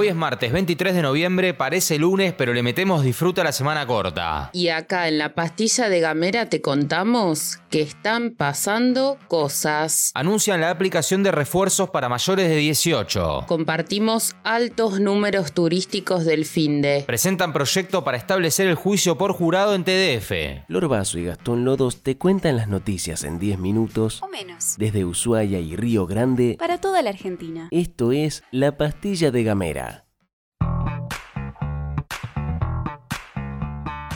Hoy 0.00 0.08
es 0.08 0.14
martes 0.14 0.50
23 0.50 0.94
de 0.94 1.02
noviembre, 1.02 1.52
parece 1.52 1.98
lunes, 1.98 2.32
pero 2.32 2.54
le 2.54 2.62
metemos 2.62 3.04
disfruta 3.04 3.44
la 3.44 3.52
semana 3.52 3.86
corta. 3.86 4.48
Y 4.54 4.68
acá 4.68 5.08
en 5.08 5.18
la 5.18 5.34
pastilla 5.34 5.90
de 5.90 6.00
Gamera 6.00 6.48
te 6.48 6.62
contamos 6.62 7.58
que 7.68 7.82
están 7.82 8.30
pasando 8.30 9.18
cosas. 9.28 10.10
Anuncian 10.14 10.62
la 10.62 10.70
aplicación 10.70 11.22
de 11.22 11.32
refuerzos 11.32 11.90
para 11.90 12.08
mayores 12.08 12.48
de 12.48 12.56
18. 12.56 13.44
Compartimos 13.46 14.34
altos 14.42 15.00
números 15.00 15.52
turísticos 15.52 16.24
del 16.24 16.46
finde. 16.46 17.04
Presentan 17.06 17.52
proyecto 17.52 18.02
para 18.02 18.16
establecer 18.16 18.68
el 18.68 18.76
juicio 18.76 19.18
por 19.18 19.34
jurado 19.34 19.74
en 19.74 19.84
TDF. 19.84 20.64
Lorbazo 20.68 21.18
y 21.18 21.26
Gastón 21.26 21.66
Lodos 21.66 22.02
te 22.02 22.16
cuentan 22.16 22.56
las 22.56 22.68
noticias 22.68 23.22
en 23.22 23.38
10 23.38 23.58
minutos 23.58 24.22
o 24.22 24.28
menos. 24.28 24.76
desde 24.78 25.04
Ushuaia 25.04 25.60
y 25.60 25.76
Río 25.76 26.06
Grande. 26.06 26.56
Para 26.58 26.80
toda 26.80 27.02
la 27.02 27.10
Argentina. 27.10 27.68
Esto 27.70 28.12
es 28.12 28.42
La 28.50 28.78
Pastilla 28.78 29.30
de 29.30 29.42
Gamera. 29.42 29.89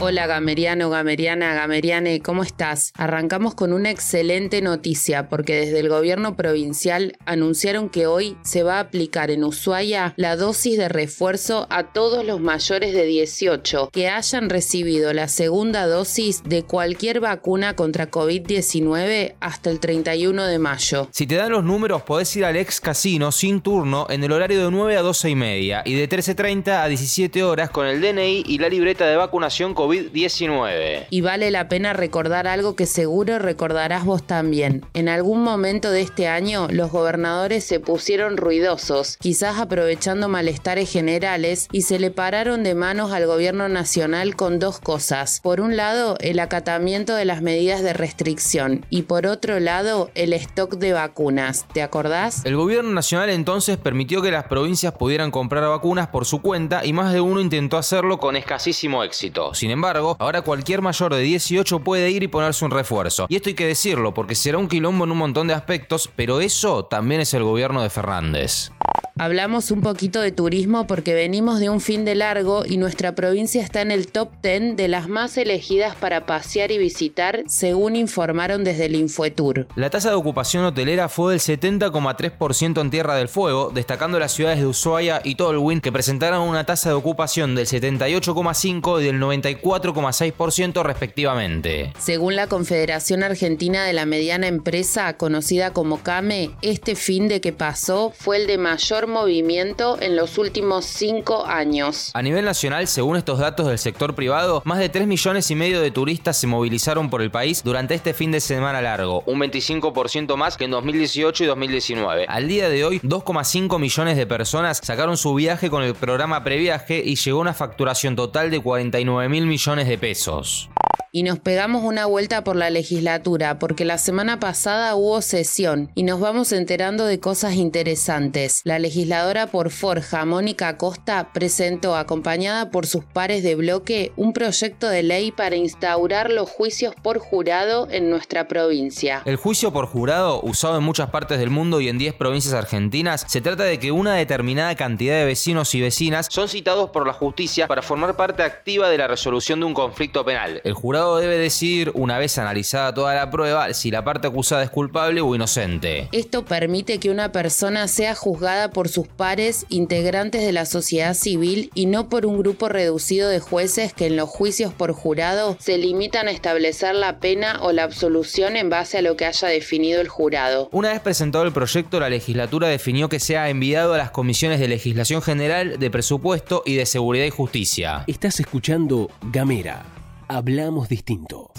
Hola 0.01 0.27
Gameriano, 0.27 0.91
Gameriana, 0.91 1.55
Gameriane, 1.55 2.21
¿cómo 2.21 2.43
estás? 2.43 2.93
Arrancamos 2.97 3.55
con 3.55 3.73
una 3.73 3.93
excelente 3.93 4.61
noticia 4.61 5.29
porque 5.29 5.55
desde 5.55 5.79
el 5.79 5.89
gobierno 5.89 6.35
provincial 6.35 7.16
anunciaron 7.27 7.89
que 7.89 8.09
hoy 8.09 8.37
se 8.43 8.65
va 8.65 8.79
a 8.79 8.80
aplicar 8.80 9.30
en 9.30 9.45
Ushuaia 9.45 10.12
la 10.16 10.35
dosis 10.35 10.77
de 10.79 10.88
refuerzo 10.88 11.69
a 11.71 11.93
todos 11.93 12.27
los 12.27 12.41
mayores 12.41 12.93
de 12.93 13.05
18 13.05 13.91
que 13.93 14.09
hayan 14.09 14.51
recibido 14.51 15.12
la 15.12 15.29
segunda 15.29 15.87
dosis 15.87 16.43
de 16.43 16.65
cualquier 16.65 17.21
vacuna 17.21 17.77
contra 17.77 18.11
COVID-19 18.11 19.37
hasta 19.38 19.71
el 19.71 19.79
31 19.79 20.45
de 20.45 20.59
mayo. 20.59 21.09
Si 21.13 21.29
te 21.29 21.37
dan 21.37 21.52
los 21.52 21.63
números 21.63 22.02
podés 22.02 22.35
ir 22.35 22.45
al 22.45 22.57
ex 22.57 22.80
casino 22.80 23.30
sin 23.30 23.61
turno 23.61 24.09
en 24.11 24.24
el 24.24 24.33
horario 24.33 24.65
de 24.65 24.71
9 24.73 24.96
a 24.96 25.02
12 25.02 25.30
y 25.30 25.35
media 25.37 25.83
y 25.85 25.95
de 25.95 26.09
13.30 26.09 26.83
a 26.83 26.88
17 26.88 27.45
horas 27.45 27.71
con 27.71 27.87
el 27.87 28.01
DNI 28.01 28.43
y 28.45 28.59
la 28.59 28.68
libreta 28.68 29.07
de 29.07 29.15
vacunación 29.15 29.73
COVID 29.73 29.93
COVID-19. 29.95 31.06
Y 31.10 31.20
vale 31.20 31.50
la 31.50 31.68
pena 31.68 31.92
recordar 31.92 32.46
algo 32.46 32.74
que 32.76 32.87
seguro 32.87 33.38
recordarás 33.38 34.04
vos 34.04 34.26
también. 34.26 34.84
En 34.95 35.09
algún 35.09 35.42
momento 35.42 35.90
de 35.90 36.00
este 36.00 36.28
año 36.28 36.68
los 36.70 36.90
gobernadores 36.90 37.64
se 37.64 37.80
pusieron 37.80 38.37
ruidosos, 38.37 39.16
quizás 39.18 39.59
aprovechando 39.59 40.28
malestares 40.28 40.90
generales, 40.90 41.68
y 41.72 41.82
se 41.82 41.98
le 41.98 42.10
pararon 42.10 42.62
de 42.62 42.74
manos 42.74 43.12
al 43.12 43.26
gobierno 43.26 43.68
nacional 43.68 44.37
con 44.37 44.59
dos 44.59 44.80
cosas. 44.80 45.40
Por 45.42 45.60
un 45.60 45.76
lado, 45.76 46.16
el 46.20 46.38
acatamiento 46.38 47.15
de 47.15 47.24
las 47.24 47.42
medidas 47.42 47.82
de 47.82 47.92
restricción 47.92 48.84
y 48.90 49.02
por 49.02 49.26
otro 49.26 49.60
lado, 49.60 50.10
el 50.15 50.32
stock 50.32 50.76
de 50.76 50.92
vacunas. 50.92 51.66
¿Te 51.72 51.82
acordás? 51.82 52.45
El 52.45 52.56
gobierno 52.56 52.90
nacional 52.90 53.30
entonces 53.30 53.76
permitió 53.76 54.22
que 54.22 54.30
las 54.30 54.45
provincias 54.45 54.95
pudieran 54.95 55.30
comprar 55.30 55.68
vacunas 55.68 56.09
por 56.09 56.26
su 56.26 56.40
cuenta 56.40 56.84
y 56.84 56.92
más 56.92 57.12
de 57.12 57.20
uno 57.20 57.40
intentó 57.40 57.76
hacerlo 57.76 58.18
con 58.18 58.37
escasísimo 58.37 59.04
éxito. 59.04 59.54
Sin 59.54 59.70
embargo, 59.75 60.17
ahora 60.19 60.43
cualquier 60.43 60.80
mayor 60.80 61.15
de 61.15 61.21
18 61.21 61.80
puede 61.80 62.11
ir 62.11 62.23
y 62.23 62.29
ponerse 62.29 62.65
un 62.65 62.71
refuerzo. 62.71 63.27
Y 63.29 63.37
esto 63.37 63.51
hay 63.51 63.55
que 63.55 63.67
decirlo 63.67 64.15
porque 64.15 64.34
será 64.34 64.59
un 64.59 64.69
quilombo 64.69 65.05
en 65.05 65.11
un 65.11 65.19
montón 65.19 65.47
de 65.47 65.55
aspectos, 65.55 66.11
pero 66.17 66.41
eso 66.41 66.87
también 66.87 67.21
es 67.21 67.34
el 67.34 67.43
gobierno 67.43 67.83
de 67.83 67.91
Fernández. 67.91 68.71
Hablamos 69.16 69.70
un 69.70 69.81
poquito 69.81 70.20
de 70.20 70.32
turismo 70.32 70.88
porque 70.88 71.15
venimos 71.15 71.60
de 71.60 71.70
un 71.70 71.81
fin 71.81 72.04
de 72.04 72.16
largo 72.16 72.65
y 72.66 72.78
nuestra 72.78 73.15
provincia 73.15 73.62
está 73.62 73.81
en 73.81 73.93
el 73.93 74.09
top 74.09 74.31
10 74.43 74.76
de 74.76 74.88
las 74.88 75.09
más 75.09 75.37
elegidas 75.38 75.94
para 75.94 76.26
pasear 76.26 76.72
y 76.72 76.78
visitar, 76.78 77.44
según 77.47 77.94
informaron 77.94 78.65
desde 78.65 78.87
el 78.87 78.97
Infuetur. 78.97 79.69
La 79.76 79.88
tasa 79.88 80.09
de 80.09 80.16
ocupación 80.16 80.65
hotelera 80.65 81.09
fue 81.09 81.34
del 81.34 81.41
70,3% 81.41 82.81
en 82.81 82.91
Tierra 82.91 83.15
del 83.15 83.28
Fuego, 83.28 83.71
destacando 83.72 84.19
las 84.19 84.33
ciudades 84.33 84.59
de 84.59 84.66
Ushuaia 84.66 85.21
y 85.22 85.37
Tolwyn, 85.37 85.81
que 85.81 85.93
presentaron 85.93 86.49
una 86.49 86.66
tasa 86.66 86.89
de 86.89 86.97
ocupación 86.97 87.55
del 87.55 87.69
78,5% 87.69 89.00
y 89.00 89.05
del 89.05 89.21
94,6% 89.21 90.83
respectivamente. 90.83 91.93
Según 92.00 92.34
la 92.34 92.49
Confederación 92.49 93.22
Argentina 93.22 93.84
de 93.84 93.93
la 93.93 94.06
Mediana 94.06 94.49
Empresa, 94.49 95.16
conocida 95.16 95.72
como 95.72 96.03
CAME, 96.03 96.50
este 96.62 96.97
fin 96.97 97.28
de 97.28 97.41
que 97.41 97.53
pasó 97.53 98.12
fue 98.12 98.39
el 98.39 98.49
de 98.49 98.59
mayor 98.59 99.03
movimiento 99.06 99.97
en 100.00 100.16
los 100.16 100.38
últimos 100.38 100.84
cinco 100.84 101.44
años. 101.47 102.10
A 102.15 102.22
nivel 102.22 102.44
nacional, 102.44 102.87
según 102.88 103.16
estos 103.16 103.38
datos 103.38 103.66
del 103.66 103.78
sector 103.78 104.15
privado, 104.15 104.62
más 104.65 104.78
de 104.78 104.88
3 104.88 105.06
millones 105.06 105.50
y 105.50 105.54
medio 105.54 105.81
de 105.81 105.91
turistas 105.91 106.37
se 106.37 106.47
movilizaron 106.47 107.10
por 107.10 107.22
el 107.22 107.31
país 107.31 107.62
durante 107.65 107.94
este 107.94 108.15
fin 108.15 108.31
de 108.31 108.41
semana 108.41 108.81
largo, 108.81 109.22
un 109.26 109.41
25% 109.41 110.37
más 110.37 110.56
que 110.56 110.65
en 110.65 110.70
2018 110.70 111.44
y 111.44 111.47
2019. 111.47 112.26
Al 112.28 112.48
día 112.48 112.69
de 112.69 112.84
hoy, 112.84 113.00
2,5 113.00 113.78
millones 113.78 114.16
de 114.16 114.26
personas 114.26 114.81
sacaron 114.82 115.16
su 115.16 115.34
viaje 115.34 115.71
con 115.71 115.82
el 115.82 115.94
programa 115.94 116.44
Previaje 116.44 117.03
y 117.04 117.16
llegó 117.16 117.38
a 117.38 117.42
una 117.42 117.54
facturación 117.54 118.16
total 118.16 118.50
de 118.50 118.60
49 118.60 119.28
mil 119.28 119.47
millones 119.47 119.88
de 119.88 119.98
pesos 119.98 120.69
y 121.17 121.23
nos 121.23 121.39
pegamos 121.39 121.85
una 121.85 122.07
vuelta 122.07 122.43
por 122.43 122.57
la 122.57 122.71
legislatura 122.71 123.61
porque 123.61 123.85
la 123.85 123.99
semana 123.99 124.41
pasada 124.41 124.97
hubo 124.97 125.23
sesión 125.23 125.93
y 125.95 126.03
nos 126.03 126.19
vamos 126.19 126.51
enterando 126.51 127.07
de 127.07 127.21
cosas 127.21 127.55
interesantes. 127.55 128.63
La 128.65 128.81
legisladora 128.81 129.47
por 129.47 129.71
Forja, 129.71 130.25
Mónica 130.25 130.77
Costa, 130.77 131.31
presentó, 131.33 131.95
acompañada 131.95 132.73
por 132.73 132.87
sus 132.87 133.05
pares 133.05 133.45
de 133.45 133.55
bloque, 133.55 134.11
un 134.17 134.33
proyecto 134.33 134.89
de 134.89 135.05
ley 135.05 135.31
para 135.31 135.55
instaurar 135.55 136.33
los 136.33 136.51
juicios 136.51 136.97
por 137.01 137.21
jurado 137.21 137.87
en 137.93 138.11
nuestra 138.11 138.49
provincia. 138.49 139.23
El 139.25 139.37
juicio 139.37 139.73
por 139.73 139.87
jurado, 139.87 140.43
usado 140.43 140.79
en 140.79 140.83
muchas 140.83 141.11
partes 141.11 141.39
del 141.39 141.51
mundo 141.51 141.81
y 141.81 141.89
en 141.89 141.97
10 141.97 142.15
provincias 142.15 142.55
argentinas, 142.55 143.25
se 143.29 143.41
trata 143.41 143.63
de 143.63 143.79
que 143.79 143.93
una 143.93 144.17
determinada 144.17 144.75
cantidad 144.75 145.15
de 145.15 145.27
vecinos 145.27 145.77
y 145.77 145.81
vecinas 145.81 146.27
son 146.29 146.49
citados 146.49 146.91
por 146.91 147.07
la 147.07 147.13
justicia 147.13 147.69
para 147.69 147.83
formar 147.83 148.17
parte 148.17 148.43
activa 148.43 148.89
de 148.89 148.99
la 148.99 149.07
resolución 149.07 149.61
de 149.61 149.67
un 149.67 149.75
conflicto 149.75 150.25
penal. 150.25 150.61
El 150.65 150.75
jurado 150.75 151.03
debe 151.19 151.38
decidir, 151.38 151.92
una 151.94 152.19
vez 152.19 152.38
analizada 152.38 152.94
toda 152.94 153.15
la 153.15 153.31
prueba, 153.31 153.72
si 153.75 153.91
la 153.91 154.04
parte 154.04 154.28
acusada 154.28 154.62
es 154.62 154.70
culpable 154.70 155.20
o 155.20 155.34
inocente. 155.34 156.09
Esto 156.12 156.44
permite 156.44 156.98
que 156.98 157.10
una 157.10 157.32
persona 157.32 157.88
sea 157.88 158.15
juzgada 158.15 158.70
por 158.70 158.88
sus 158.88 159.06
pares 159.06 159.66
integrantes 159.69 160.42
de 160.42 160.53
la 160.53 160.66
sociedad 160.66 161.15
civil 161.15 161.70
y 161.75 161.87
no 161.87 162.09
por 162.09 162.26
un 162.26 162.38
grupo 162.38 162.69
reducido 162.69 163.28
de 163.28 163.41
jueces 163.41 163.92
que 163.92 164.06
en 164.06 164.16
los 164.16 164.28
juicios 164.28 164.72
por 164.72 164.92
jurado 164.92 165.56
se 165.60 165.78
limitan 165.78 166.28
a 166.28 166.31
establecer 166.31 166.94
la 166.94 167.21
pena 167.21 167.59
o 167.62 167.72
la 167.72 167.84
absolución 167.84 168.56
en 168.56 168.71
base 168.71 168.98
a 168.98 169.03
lo 169.03 169.16
que 169.16 169.26
haya 169.26 169.48
definido 169.48 170.00
el 170.00 170.09
jurado. 170.09 170.69
Una 170.72 170.91
vez 170.91 171.00
presentado 171.00 171.44
el 171.44 171.53
proyecto, 171.53 172.00
la 172.00 172.09
legislatura 172.09 172.69
definió 172.69 173.09
que 173.09 173.21
sea 173.21 173.48
enviado 173.48 173.94
a 173.94 173.98
las 173.98 174.10
comisiones 174.10 174.60
de 174.60 174.69
legislación 174.69 175.22
general, 175.22 175.78
de 175.78 175.91
presupuesto 175.91 176.62
y 176.65 176.76
de 176.76 176.86
seguridad 176.86 177.26
y 177.26 177.31
justicia. 177.31 178.04
Estás 178.06 178.41
escuchando 178.41 179.10
Gamera 179.22 179.84
Hablamos 180.29 180.89
distinto. 180.89 181.51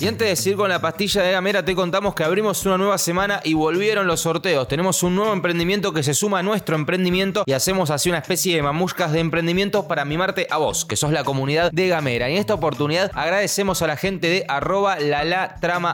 Y 0.00 0.08
antes 0.08 0.26
de 0.26 0.34
seguir 0.34 0.56
con 0.56 0.70
la 0.70 0.80
pastilla 0.80 1.22
de 1.22 1.32
Gamera, 1.32 1.62
te 1.62 1.74
contamos 1.74 2.14
que 2.14 2.24
abrimos 2.24 2.64
una 2.64 2.78
nueva 2.78 2.96
semana 2.96 3.42
y 3.44 3.52
volvieron 3.52 4.06
los 4.06 4.20
sorteos. 4.20 4.66
Tenemos 4.66 5.02
un 5.02 5.14
nuevo 5.14 5.34
emprendimiento 5.34 5.92
que 5.92 6.02
se 6.02 6.14
suma 6.14 6.38
a 6.38 6.42
nuestro 6.42 6.74
emprendimiento 6.74 7.44
y 7.44 7.52
hacemos 7.52 7.90
así 7.90 8.08
una 8.08 8.16
especie 8.16 8.56
de 8.56 8.62
mamuscas 8.62 9.12
de 9.12 9.20
emprendimientos 9.20 9.84
para 9.84 10.06
mimarte 10.06 10.46
a 10.48 10.56
vos, 10.56 10.86
que 10.86 10.96
sos 10.96 11.12
la 11.12 11.22
comunidad 11.22 11.70
de 11.70 11.88
Gamera. 11.88 12.30
Y 12.30 12.32
en 12.32 12.38
esta 12.38 12.54
oportunidad 12.54 13.10
agradecemos 13.12 13.82
a 13.82 13.88
la 13.88 13.98
gente 13.98 14.30
de 14.30 14.46
arroba 14.48 14.98
la 14.98 15.58
trama 15.60 15.90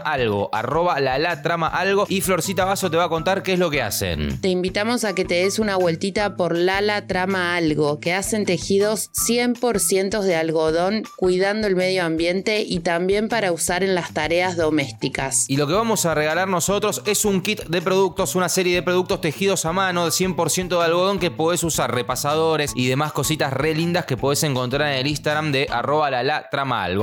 algo, 1.66 2.06
y 2.08 2.20
Florcita 2.20 2.64
Vaso 2.64 2.88
te 2.88 2.96
va 2.96 3.06
a 3.06 3.08
contar 3.08 3.42
qué 3.42 3.54
es 3.54 3.58
lo 3.58 3.70
que 3.70 3.82
hacen. 3.82 4.40
Te 4.40 4.50
invitamos 4.50 5.02
a 5.02 5.16
que 5.16 5.24
te 5.24 5.34
des 5.34 5.58
una 5.58 5.74
vueltita 5.74 6.36
por 6.36 6.56
Lala 6.56 7.08
Trama 7.08 7.56
Algo, 7.56 7.98
que 7.98 8.12
hacen 8.12 8.44
tejidos 8.44 9.10
100% 9.14 10.20
de 10.20 10.36
algodón, 10.36 11.02
cuidando 11.16 11.66
el 11.66 11.74
medio 11.74 12.04
ambiente 12.04 12.60
y 12.60 12.78
también 12.78 13.28
para 13.28 13.50
usar 13.50 13.82
en 13.82 13.95
las 13.96 14.12
tareas 14.12 14.56
domésticas. 14.56 15.46
Y 15.48 15.56
lo 15.56 15.66
que 15.66 15.72
vamos 15.72 16.06
a 16.06 16.14
regalar 16.14 16.46
nosotros 16.46 17.02
es 17.06 17.24
un 17.24 17.40
kit 17.40 17.64
de 17.64 17.82
productos, 17.82 18.36
una 18.36 18.48
serie 18.48 18.76
de 18.76 18.82
productos 18.82 19.20
tejidos 19.20 19.64
a 19.64 19.72
mano 19.72 20.04
de 20.04 20.10
100% 20.10 20.68
de 20.68 20.84
algodón 20.84 21.18
que 21.18 21.32
podés 21.32 21.64
usar, 21.64 21.92
repasadores 21.92 22.72
y 22.74 22.86
demás 22.86 23.12
cositas 23.12 23.52
re 23.52 23.74
lindas 23.74 24.04
que 24.04 24.16
podés 24.16 24.42
encontrar 24.44 24.92
en 24.92 24.98
el 24.98 25.06
Instagram 25.06 25.50
de 25.50 25.66
arroba 25.70 26.10
la, 26.10 26.22
la. 26.22 26.48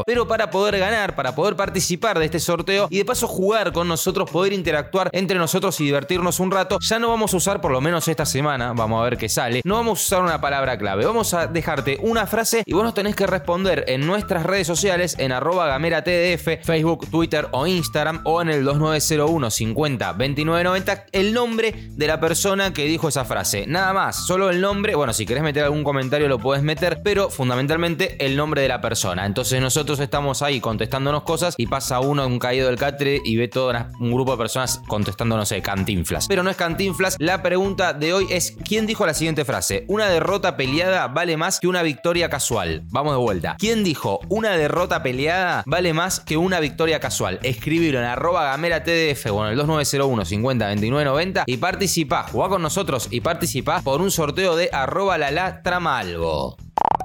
Pero 0.06 0.28
para 0.28 0.50
poder 0.50 0.78
ganar, 0.78 1.16
para 1.16 1.36
poder 1.36 1.56
participar 1.56 2.19
de 2.19 2.25
este 2.25 2.40
sorteo 2.40 2.88
y 2.90 2.98
de 2.98 3.06
paso 3.06 3.28
jugar 3.28 3.74
con 3.74 3.88
nosotros, 3.88 4.30
poder 4.30 4.54
interactuar 4.54 5.10
entre 5.12 5.38
nosotros 5.38 5.80
y 5.81 5.86
divertirnos 5.86 6.40
un 6.40 6.51
rato, 6.51 6.78
ya 6.80 7.00
no 7.00 7.10
vamos 7.10 7.34
a 7.34 7.38
usar, 7.38 7.60
por 7.60 7.72
lo 7.72 7.81
menos 7.81 8.07
esta 8.07 8.25
semana, 8.25 8.74
vamos 8.74 9.01
a 9.01 9.04
ver 9.06 9.18
qué 9.18 9.30
sale, 9.30 9.62
no 9.63 9.75
vamos 9.75 10.00
a 10.00 10.04
usar 10.04 10.22
una 10.22 10.40
palabra 10.40 10.78
clave, 10.78 11.06
vamos 11.06 11.34
a 11.34 11.48
dejarte 11.48 11.98
una 12.01 12.28
frase 12.28 12.63
y 12.66 12.74
vos 12.74 12.84
nos 12.84 12.94
tenés 12.94 13.16
que 13.16 13.25
responder 13.25 13.86
en 13.88 14.06
nuestras 14.06 14.44
redes 14.44 14.68
sociales, 14.68 15.16
en 15.18 15.31
arroba 15.31 15.68
gamera 15.68 16.04
tdf, 16.04 16.63
Facebook, 16.63 16.82
Facebook, 16.83 17.09
Twitter 17.09 17.47
o 17.51 17.65
Instagram 17.65 18.19
o 18.25 18.41
en 18.41 18.50
el 18.50 18.65
2901 18.65 19.51
50 19.51 20.06
2990 20.07 21.06
el 21.13 21.33
nombre 21.33 21.74
de 21.91 22.07
la 22.07 22.19
persona 22.19 22.74
que 22.74 22.83
dijo 22.83 23.07
esa 23.07 23.24
frase. 23.24 23.65
Nada 23.68 23.94
más, 23.94 24.27
solo 24.27 24.50
el 24.50 24.59
nombre. 24.59 24.94
Bueno, 24.95 25.13
si 25.13 25.25
querés 25.25 25.44
meter 25.44 25.63
algún 25.63 25.85
comentario 25.85 26.27
lo 26.27 26.39
puedes 26.39 26.62
meter, 26.62 27.00
pero 27.01 27.30
fundamentalmente 27.30 28.18
el 28.25 28.35
nombre 28.35 28.62
de 28.62 28.68
la 28.68 28.81
persona. 28.81 29.25
Entonces 29.25 29.62
nosotros 29.62 30.00
estamos 30.01 30.41
ahí 30.41 30.59
contestándonos 30.59 31.24
cosas 31.24 31.56
y 31.57 31.68
pasa 31.68 32.01
uno 32.01 32.27
un 32.27 32.38
caído 32.38 32.68
del 32.68 32.77
catre 32.77 33.21
y 33.24 33.38
ve 33.38 33.47
todo 33.47 33.71
un 34.01 34.12
grupo 34.12 34.33
de 34.33 34.38
personas 34.39 34.81
contestando, 34.85 35.38
no 35.38 35.45
sé, 35.45 35.62
cantinflas. 35.62 36.27
Pero 36.27 36.44
no 36.44 36.50
es 36.50 36.57
cantinflas. 36.57 37.15
La 37.18 37.41
pregunta 37.41 37.94
de 37.94 38.12
hoy 38.12 38.27
es: 38.30 38.57
¿quién 38.68 38.85
dijo 38.85 39.06
la 39.06 39.13
siguiente 39.13 39.45
frase? 39.45 39.85
Una 39.88 40.09
derrota 40.09 40.57
peleada 40.57 41.07
vale 41.07 41.38
más 41.38 41.62
que 41.62 41.68
una 41.69 41.81
victoria 41.81 42.30
casual. 42.30 42.83
Vamos 42.89 43.13
de 43.13 43.19
vuelta. 43.19 43.56
¿Quién 43.57 43.85
dijo 43.85 44.19
una 44.27 44.57
derrota 44.57 45.01
peleada 45.01 45.63
vale 45.65 45.94
más 45.94 46.19
que 46.19 46.35
una 46.35 46.59
victoria 46.59 46.73
casual? 47.00 47.40
Escribilo 47.44 48.00
en 48.00 48.06
arroba 48.06 48.46
gamera 48.46 48.84
TDF 48.84 49.28
o 49.31 49.46
en 49.46 49.52
el 49.52 49.58
2901 49.58 50.25
50 50.25 50.68
29 50.68 51.06
90 51.06 51.44
y 51.46 51.58
participá. 51.58 52.24
Jugá 52.24 52.50
con 52.50 52.62
nosotros 52.62 53.08
y 53.12 53.22
participá 53.22 53.81
por 53.81 54.02
un 54.02 54.12
sorteo 54.12 54.56
de 54.56 54.70
arroba 54.72 55.18
la 55.18 55.31
la 55.31 55.62
trama. 55.62 55.94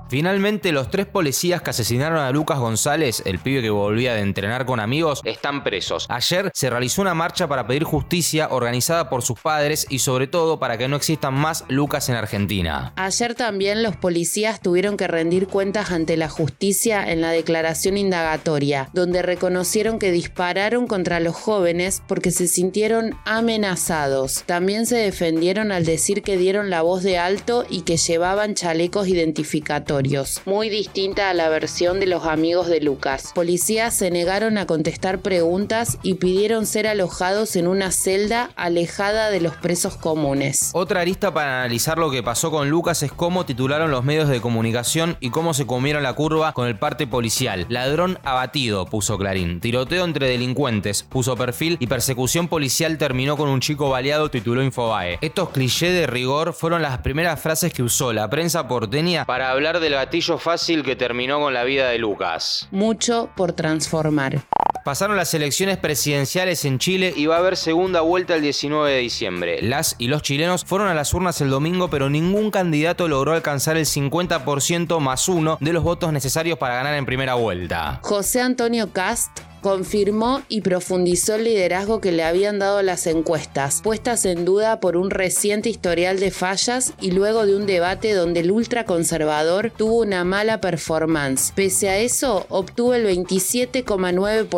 Finalmente, 0.09 0.73
los 0.73 0.91
tres 0.91 1.05
policías 1.05 1.61
que 1.61 1.69
asesinaron 1.69 2.19
a 2.19 2.31
Lucas 2.31 2.59
González, 2.59 3.23
el 3.27 3.39
pibe 3.39 3.61
que 3.61 3.69
volvía 3.69 4.15
de 4.15 4.23
entrenar 4.23 4.65
con 4.65 4.81
amigos, 4.81 5.21
están 5.25 5.63
presos. 5.63 6.07
Ayer 6.09 6.51
se 6.55 6.71
realizó 6.71 7.03
una 7.03 7.13
marcha 7.13 7.47
para 7.47 7.67
pedir 7.67 7.85
justicia 7.85 8.49
organizada 8.51 9.11
por 9.11 9.21
sus 9.21 9.39
padres 9.39 9.87
y 9.91 9.99
sobre 9.99 10.27
todo 10.27 10.59
para 10.59 10.79
que 10.79 10.89
no 10.89 10.97
existan 10.97 11.35
más 11.35 11.67
Lucas 11.69 12.09
en 12.09 12.15
Argentina. 12.15 12.95
Ayer 12.97 13.35
también 13.35 13.83
los 13.83 13.97
policías 13.97 14.61
tuvieron 14.61 14.97
que 14.97 15.09
rendir 15.09 15.47
cuentas 15.47 15.91
ante 15.91 16.17
la 16.17 16.31
justicia 16.31 17.13
en 17.13 17.21
la 17.21 17.31
declaración 17.31 17.99
indagatoria, 17.99 18.89
donde 18.95 19.21
reconocieron 19.21 19.99
que 19.99 20.11
dispararon 20.11 20.87
contra 20.87 21.21
los 21.21 21.37
jóvenes 21.37 22.03
porque 22.09 22.31
se 22.31 22.47
sintieron 22.47 23.15
amenazados. 23.27 24.45
También 24.47 24.87
se 24.87 24.97
defendieron 24.97 25.71
al 25.71 25.85
decir 25.85 26.23
que 26.23 26.39
dieron 26.39 26.71
la 26.71 26.81
voz 26.81 27.03
de 27.03 27.19
alto 27.19 27.67
y 27.69 27.83
que 27.83 27.99
llevaban 27.99 28.55
chalecos 28.55 29.07
identificatorios 29.09 29.98
muy 30.45 30.69
distinta 30.69 31.29
a 31.29 31.35
la 31.35 31.49
versión 31.49 31.99
de 31.99 32.07
los 32.07 32.25
amigos 32.25 32.69
de 32.69 32.81
Lucas. 32.81 33.33
Policías 33.35 33.95
se 33.95 34.13
negaron 34.13 34.57
a 34.57 34.67
contestar 34.67 35.19
preguntas 35.21 35.99
y 36.05 36.15
pidieron 36.15 36.67
ser 36.67 36.87
alojados 36.87 37.57
en 37.57 37.67
una 37.67 37.91
celda 37.91 38.51
alejada 38.55 39.31
de 39.31 39.41
los 39.41 39.57
presos 39.57 39.97
comunes. 39.97 40.71
Otra 40.73 41.01
arista 41.01 41.35
para 41.35 41.63
analizar 41.63 41.99
lo 41.99 42.13
que 42.13 42.23
pasó 42.23 42.53
con 42.53 42.71
Lucas 42.71 43.03
es 43.03 43.11
cómo 43.11 43.45
titularon 43.45 43.91
los 43.91 44.05
medios 44.05 44.29
de 44.29 44.41
comunicación 44.41 45.17
y 45.19 45.31
cómo 45.31 45.53
se 45.53 45.67
comieron 45.67 46.05
la 46.05 46.13
curva 46.13 46.53
con 46.53 46.69
el 46.69 46.79
parte 46.79 47.09
policial. 47.09 47.67
Ladrón 47.69 48.21
abatido, 48.23 48.87
puso 48.87 49.19
Clarín. 49.19 49.61
Tiroteo 49.61 50.05
entre 50.05 50.29
delincuentes, 50.29 51.03
puso 51.03 51.37
perfil 51.37 51.77
y 51.81 51.89
persecución 51.89 52.47
policial 52.47 52.99
terminó 52.99 53.37
con 53.37 53.49
un 53.49 53.61
chico 53.61 53.91
baleado, 53.91 54.31
tituló 54.31 54.63
Infobae. 54.63 55.19
Estos 55.23 55.51
clichés 55.51 55.93
de 55.93 56.07
rigor 56.07 56.53
fueron 56.53 56.83
las 56.83 56.99
primeras 56.99 57.41
frases 57.41 57.73
que 57.73 57.83
usó 57.83 58.13
la 58.13 58.31
prensa 58.31 58.69
porteña 58.69 59.25
para 59.25 59.51
hablar 59.51 59.81
de 59.81 59.88
del 59.89 59.97
gatillo 59.97 60.37
fácil 60.37 60.83
que 60.83 60.97
terminó 60.97 61.41
con 61.41 61.55
la 61.55 61.65
vida 61.65 61.89
de 61.89 61.97
Lucas. 61.99 62.69
Mucho 62.71 63.31
por 63.35 63.53
transformar. 63.55 64.43
Pasaron 64.85 65.17
las 65.17 65.35
elecciones 65.35 65.77
presidenciales 65.77 66.65
en 66.65 66.79
Chile 66.79 67.13
y 67.17 67.27
va 67.27 67.37
a 67.37 67.39
haber 67.39 67.57
segunda 67.57 68.01
vuelta 68.01 68.35
el 68.35 68.43
19 68.43 68.91
de 68.91 68.99
diciembre. 68.99 69.63
Las 69.63 69.97
y 69.99 70.09
los 70.09 70.23
chilenos 70.23 70.65
fueron 70.65 70.89
a 70.89 70.95
las 70.95 71.13
urnas 71.15 71.41
el 71.41 71.51
domingo, 71.51 71.89
pero 71.91 72.11
ningún 72.11 72.51
candidato 72.51 73.09
logró 73.09 73.33
alcanzar 73.33 73.77
el 73.77 73.87
50% 73.87 75.01
más 75.01 75.29
uno 75.29 75.59
de 75.61 75.73
los 75.73 75.83
votos 75.83 76.13
necesarios 76.13 76.59
para 76.59 76.77
ganar 76.77 76.95
en 76.95 77.07
primera 77.07 77.35
vuelta. 77.35 78.01
José 78.03 78.41
Antonio 78.41 78.93
Cast 78.93 79.41
confirmó 79.61 80.43
y 80.49 80.61
profundizó 80.61 81.35
el 81.35 81.45
liderazgo 81.45 82.01
que 82.01 82.13
le 82.13 82.25
habían 82.25 82.59
dado 82.59 82.83
las 82.83 83.07
encuestas, 83.07 83.83
puestas 83.83 84.25
en 84.25 84.45
duda 84.45 84.81
por 84.81 84.97
un 84.97 85.11
reciente 85.11 85.69
historial 85.69 86.21
de 86.21 86.31
fallas 86.31 86.93
y 87.01 87.11
luego 87.11 87.47
de 87.47 87.57
un 87.57 87.67
debate 87.67 88.13
donde 88.15 88.41
el 88.41 88.51
ultraconservador 88.51 89.71
tuvo 89.77 90.01
una 90.01 90.25
mala 90.25 90.61
performance. 90.61 91.53
Pese 91.55 91.89
a 91.89 91.99
eso, 91.99 92.47
obtuvo 92.49 92.95
el 92.95 93.07
27,9% 93.07 94.49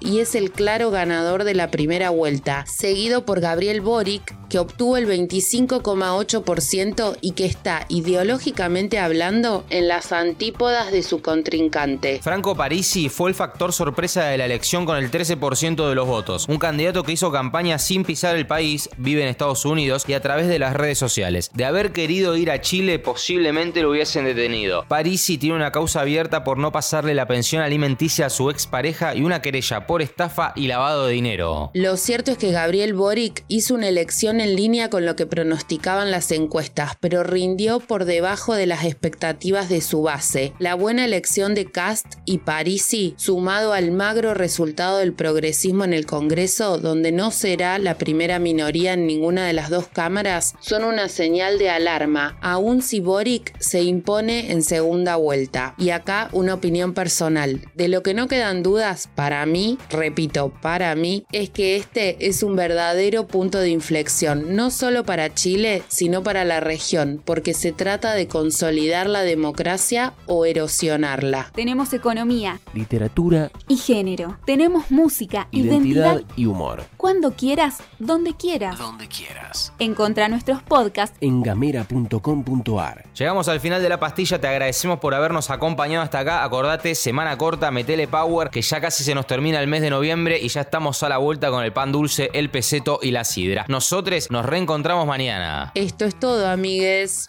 y 0.00 0.20
es 0.20 0.34
el 0.34 0.50
claro 0.50 0.90
ganador 0.90 1.44
de 1.44 1.54
la 1.54 1.70
primera 1.70 2.10
vuelta, 2.10 2.64
seguido 2.66 3.24
por 3.24 3.40
Gabriel 3.40 3.80
Boric, 3.80 4.34
que 4.48 4.58
obtuvo 4.58 4.96
el 4.96 5.06
25,8% 5.06 7.18
y 7.20 7.32
que 7.32 7.46
está 7.46 7.84
ideológicamente 7.88 8.98
hablando 8.98 9.64
en 9.70 9.88
las 9.88 10.12
antípodas 10.12 10.92
de 10.92 11.02
su 11.02 11.20
contrincante. 11.20 12.20
Franco 12.22 12.54
Parisi 12.54 13.08
fue 13.08 13.30
el 13.30 13.34
factor 13.34 13.72
sorpresa 13.72 14.24
de 14.24 14.38
la 14.38 14.46
elección 14.46 14.86
con 14.86 14.96
el 14.96 15.10
13% 15.10 15.88
de 15.88 15.94
los 15.94 16.06
votos. 16.06 16.46
Un 16.48 16.58
candidato 16.58 17.02
que 17.02 17.12
hizo 17.12 17.30
campaña 17.30 17.78
sin 17.78 18.04
pisar 18.04 18.36
el 18.36 18.46
país, 18.46 18.88
vive 18.96 19.22
en 19.22 19.28
Estados 19.28 19.64
Unidos 19.64 20.04
y 20.08 20.14
a 20.14 20.20
través 20.20 20.48
de 20.48 20.58
las 20.58 20.74
redes 20.74 20.98
sociales. 20.98 21.50
De 21.54 21.64
haber 21.64 21.92
querido 21.92 22.36
ir 22.36 22.50
a 22.50 22.60
Chile, 22.60 22.98
posiblemente 22.98 23.82
lo 23.82 23.90
hubiesen 23.90 24.24
detenido. 24.24 24.84
Parisi 24.88 25.38
tiene 25.38 25.56
una 25.56 25.72
causa 25.72 26.00
abierta 26.00 26.44
por 26.44 26.58
no 26.58 26.72
pasarle 26.72 27.14
la 27.14 27.26
pensión 27.26 27.62
alimenticia 27.62 28.26
a 28.26 28.30
su 28.30 28.50
expareja 28.50 29.14
y 29.14 29.22
una 29.26 29.42
querella 29.42 29.86
por 29.86 30.02
estafa 30.02 30.52
y 30.56 30.68
lavado 30.68 31.06
de 31.06 31.12
dinero. 31.12 31.70
Lo 31.74 31.96
cierto 31.96 32.32
es 32.32 32.38
que 32.38 32.52
Gabriel 32.52 32.94
Boric 32.94 33.44
hizo 33.48 33.74
una 33.74 33.88
elección 33.88 34.40
en 34.40 34.56
línea 34.56 34.88
con 34.88 35.04
lo 35.04 35.16
que 35.16 35.26
pronosticaban 35.26 36.10
las 36.10 36.30
encuestas, 36.30 36.92
pero 37.00 37.22
rindió 37.22 37.80
por 37.80 38.04
debajo 38.04 38.54
de 38.54 38.66
las 38.66 38.84
expectativas 38.84 39.68
de 39.68 39.80
su 39.80 40.02
base. 40.02 40.52
La 40.58 40.74
buena 40.74 41.04
elección 41.04 41.54
de 41.54 41.66
Cast 41.66 42.06
y 42.24 42.38
Parisi, 42.38 43.14
sumado 43.18 43.72
al 43.72 43.90
magro 43.90 44.34
resultado 44.34 44.98
del 44.98 45.12
progresismo 45.12 45.84
en 45.84 45.92
el 45.92 46.06
Congreso, 46.06 46.78
donde 46.78 47.12
no 47.12 47.30
será 47.30 47.78
la 47.78 47.98
primera 47.98 48.38
minoría 48.38 48.92
en 48.92 49.06
ninguna 49.06 49.46
de 49.46 49.52
las 49.52 49.70
dos 49.70 49.88
cámaras, 49.88 50.54
son 50.60 50.84
una 50.84 51.08
señal 51.08 51.58
de 51.58 51.70
alarma, 51.70 52.38
aun 52.40 52.82
si 52.82 53.00
Boric 53.00 53.58
se 53.58 53.82
impone 53.82 54.52
en 54.52 54.62
segunda 54.62 55.16
vuelta. 55.16 55.74
Y 55.78 55.90
acá 55.90 56.28
una 56.32 56.54
opinión 56.54 56.94
personal. 56.94 57.62
De 57.74 57.88
lo 57.88 58.02
que 58.02 58.14
no 58.14 58.28
quedan 58.28 58.62
dudas, 58.62 59.08
para 59.16 59.44
mí, 59.46 59.78
repito, 59.90 60.52
para 60.62 60.94
mí, 60.94 61.24
es 61.32 61.50
que 61.50 61.76
este 61.76 62.28
es 62.28 62.42
un 62.42 62.54
verdadero 62.54 63.26
punto 63.26 63.58
de 63.58 63.70
inflexión 63.70 64.54
no 64.54 64.70
solo 64.70 65.04
para 65.04 65.34
Chile, 65.34 65.82
sino 65.88 66.22
para 66.22 66.44
la 66.44 66.60
región, 66.60 67.20
porque 67.24 67.54
se 67.54 67.72
trata 67.72 68.14
de 68.14 68.28
consolidar 68.28 69.08
la 69.08 69.22
democracia 69.22 70.12
o 70.26 70.44
erosionarla. 70.44 71.50
Tenemos 71.54 71.92
economía, 71.92 72.60
literatura 72.74 73.50
y 73.66 73.76
género. 73.76 74.38
Tenemos 74.44 74.90
música, 74.90 75.48
identidad, 75.50 76.22
y 76.36 76.46
humor. 76.46 76.84
Cuando 77.06 77.36
quieras, 77.36 77.84
donde 78.00 78.34
quieras. 78.34 78.80
Donde 78.80 79.06
quieras. 79.06 79.72
Encontra 79.78 80.28
nuestros 80.28 80.60
podcasts 80.64 81.16
en 81.20 81.40
gamera.com.ar. 81.40 83.04
Llegamos 83.14 83.46
al 83.46 83.60
final 83.60 83.80
de 83.80 83.88
la 83.88 84.00
pastilla, 84.00 84.40
te 84.40 84.48
agradecemos 84.48 84.98
por 84.98 85.14
habernos 85.14 85.48
acompañado 85.50 86.02
hasta 86.02 86.18
acá. 86.18 86.42
Acordate, 86.42 86.96
semana 86.96 87.38
corta, 87.38 87.70
metele 87.70 88.08
power, 88.08 88.50
que 88.50 88.60
ya 88.60 88.80
casi 88.80 89.04
se 89.04 89.14
nos 89.14 89.24
termina 89.24 89.60
el 89.60 89.68
mes 89.68 89.82
de 89.82 89.90
noviembre 89.90 90.40
y 90.42 90.48
ya 90.48 90.62
estamos 90.62 91.00
a 91.04 91.08
la 91.08 91.18
vuelta 91.18 91.48
con 91.48 91.62
el 91.62 91.72
pan 91.72 91.92
dulce, 91.92 92.28
el 92.32 92.50
peseto 92.50 92.98
y 93.00 93.12
la 93.12 93.22
sidra. 93.22 93.66
Nosotros 93.68 94.28
nos 94.32 94.44
reencontramos 94.44 95.06
mañana. 95.06 95.70
Esto 95.76 96.06
es 96.06 96.18
todo, 96.18 96.48
amigues. 96.48 97.28